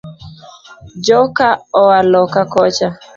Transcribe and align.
Joka 1.05 1.47
oa 1.81 1.99
loka 2.11 2.41
kocha. 2.53 2.87